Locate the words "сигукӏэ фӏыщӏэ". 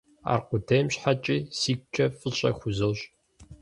1.59-2.51